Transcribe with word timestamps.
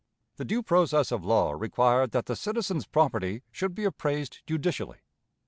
The 0.37 0.45
due 0.45 0.63
process 0.63 1.11
of 1.11 1.23
law 1.23 1.51
required 1.51 2.09
that 2.09 2.25
the 2.25 2.35
citizen's 2.35 2.87
property 2.87 3.43
should 3.51 3.75
be 3.75 3.83
appraised 3.85 4.39
judicially. 4.47 4.97